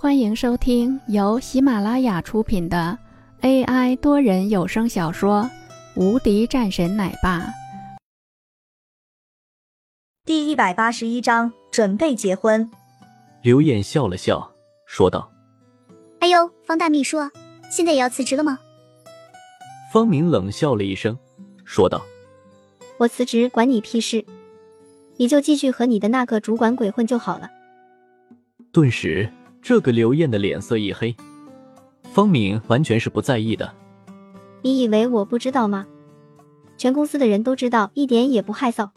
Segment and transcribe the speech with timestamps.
[0.00, 2.96] 欢迎收听由喜马拉雅出品的
[3.40, 5.42] AI 多人有声小说
[6.00, 7.40] 《无敌战神奶爸》
[10.24, 12.70] 第一百八十一章：准备结婚。
[13.42, 14.48] 刘艳笑了笑，
[14.86, 15.32] 说道
[16.22, 17.18] ：“哎呦，方大秘书，
[17.68, 18.60] 现在也要辞职了吗？”
[19.92, 21.18] 方明冷笑了一声，
[21.64, 22.00] 说道
[22.98, 24.24] ：“我辞职管你屁事，
[25.16, 27.50] 你就继续和你的那个主管鬼混就好了。”
[28.70, 29.28] 顿时。
[29.68, 31.14] 这个刘艳的脸色一黑，
[32.02, 33.74] 方敏完全是不在意的。
[34.62, 35.86] 你以为我不知道吗？
[36.78, 38.90] 全公司的人都知道，一点也不害臊。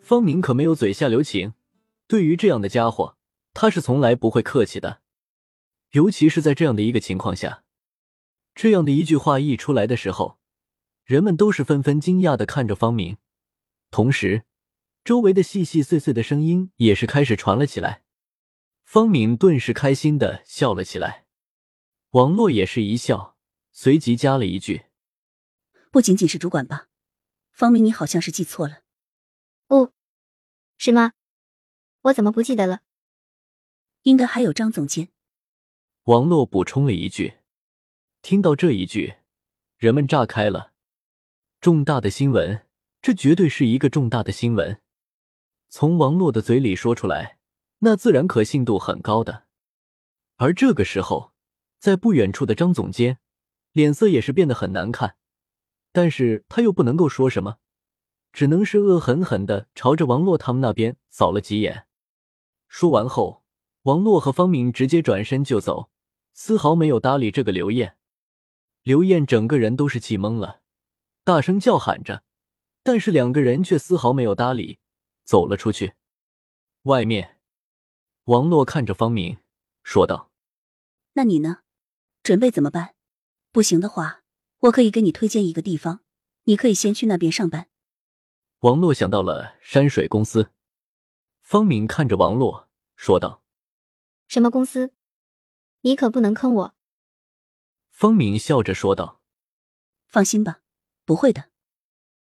[0.00, 1.54] 方敏可没有嘴下留情，
[2.06, 3.16] 对于这样的家伙，
[3.52, 5.00] 他是从来不会客气的。
[5.90, 7.64] 尤其是在这样的一个情况下，
[8.54, 10.38] 这样的一句话一出来的时候，
[11.04, 13.16] 人们都是纷纷惊讶的看着方明，
[13.90, 14.44] 同时，
[15.02, 18.02] 周围的细细碎碎的声音也是开始传了起来。
[18.88, 21.26] 方敏顿时开心的笑了起来，
[22.12, 23.36] 王洛也是一笑，
[23.70, 24.86] 随即加了一句
[25.92, 26.88] ：“不仅仅是主管吧？
[27.50, 28.80] 方敏，你好像是记错了。
[29.68, 29.92] ”“哦，
[30.78, 31.12] 是吗？
[32.00, 32.80] 我怎么不记得了
[34.04, 35.10] ？”“应该还有张总监。”
[36.04, 37.40] 王洛补充了一句。
[38.22, 39.16] 听到这一句，
[39.76, 40.72] 人们炸开了。
[41.60, 42.66] 重大的新闻，
[43.02, 44.80] 这绝对是一个重大的新闻。
[45.68, 47.37] 从王洛的嘴里说出来。
[47.80, 49.44] 那自然可信度很高的，
[50.36, 51.32] 而这个时候，
[51.78, 53.18] 在不远处的张总监
[53.72, 55.16] 脸色也是变得很难看，
[55.92, 57.58] 但是他又不能够说什么，
[58.32, 61.86] 只能是恶狠狠的朝着王洛他们那边扫了几眼。
[62.66, 63.44] 说完后，
[63.82, 65.88] 王洛和方明直接转身就走，
[66.34, 67.96] 丝毫没有搭理这个刘艳。
[68.82, 70.62] 刘艳整个人都是气懵了，
[71.22, 72.24] 大声叫喊着，
[72.82, 74.80] 但是两个人却丝毫没有搭理，
[75.24, 75.94] 走了出去。
[76.82, 77.37] 外面。
[78.28, 79.38] 王洛看着方明，
[79.82, 80.30] 说道
[81.14, 81.62] ：“那你呢？
[82.22, 82.94] 准备怎么办？
[83.52, 84.22] 不行的话，
[84.58, 86.00] 我可以给你推荐一个地方，
[86.42, 87.70] 你可以先去那边上班。”
[88.60, 90.50] 王洛想到了山水公司。
[91.40, 93.42] 方明看着王洛，说道
[94.28, 94.92] ：“什么公司？
[95.80, 96.74] 你可不能坑我。”
[97.88, 99.22] 方明笑着说道
[100.06, 100.60] ：“放心吧，
[101.06, 101.48] 不会的。”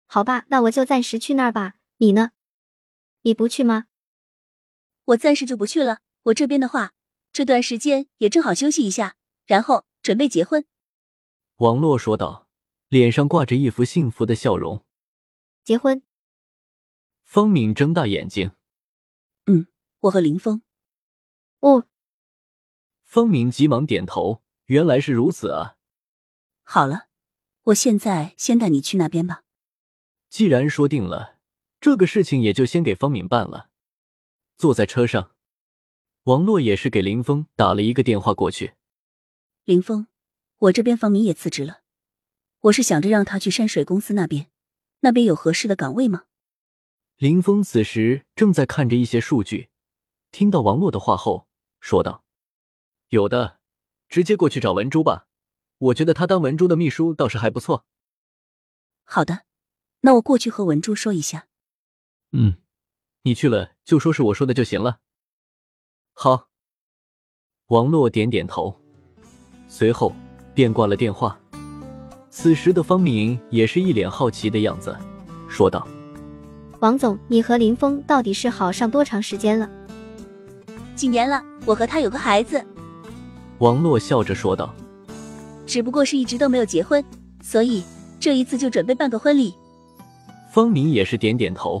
[0.08, 1.74] 好吧，那我就暂时去那儿吧。
[1.98, 2.30] 你呢？
[3.20, 3.88] 你不去吗？
[5.06, 6.00] 我暂时就不去了。
[6.24, 6.92] 我这边的话，
[7.32, 9.16] 这段时间也正好休息一下，
[9.46, 10.66] 然后准备结婚。”
[11.56, 12.48] 王洛说道，
[12.88, 14.84] 脸上挂着一副幸福的笑容。
[15.64, 16.02] “结婚？”
[17.24, 18.52] 方敏睁大眼睛
[19.46, 19.66] ，“嗯，
[20.00, 20.62] 我和林峰。
[21.60, 21.86] ”“哦。”
[23.04, 25.76] 方敏急忙点头，“原来是如此啊。
[26.62, 27.08] ”“好了，
[27.64, 29.42] 我现在先带你去那边吧。”
[30.28, 31.38] 既然说定了，
[31.80, 33.69] 这个事情也就先给方敏办了。
[34.60, 35.34] 坐在车上，
[36.24, 38.74] 王洛也是给林峰打了一个电话过去。
[39.64, 40.06] 林峰，
[40.58, 41.80] 我这边方明也辞职了，
[42.64, 44.50] 我是想着让他去山水公司那边，
[44.98, 46.24] 那边有合适的岗位吗？
[47.16, 49.70] 林峰此时正在看着一些数据，
[50.30, 51.48] 听到王洛的话后，
[51.80, 52.22] 说道
[53.08, 53.60] ：“有的，
[54.10, 55.26] 直接过去找文珠吧，
[55.78, 57.86] 我觉得他当文珠的秘书倒是还不错。”
[59.04, 59.46] 好的，
[60.02, 61.48] 那我过去和文珠说一下。
[62.32, 62.59] 嗯。
[63.22, 64.98] 你去了就说是我说的就行了。
[66.12, 66.48] 好。
[67.68, 68.74] 王洛点点头，
[69.68, 70.12] 随后
[70.52, 71.38] 便挂了电话。
[72.28, 74.96] 此时的方明也是一脸好奇的样子，
[75.48, 75.86] 说道
[76.80, 79.70] ：“王总，你和林峰到底是好上多长时间了？”
[80.96, 82.64] 几年了，我和他有个孩子。
[83.58, 84.74] 王洛笑着说道
[85.64, 87.04] ：“只不过是一直都没有结婚，
[87.40, 87.84] 所以
[88.18, 89.54] 这一次就准备办个婚礼。”
[90.52, 91.80] 方明也是点点头。